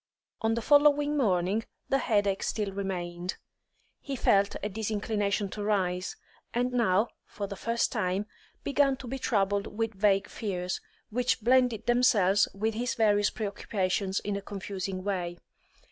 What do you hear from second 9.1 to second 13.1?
troubled with vague fears, which blended themselves with his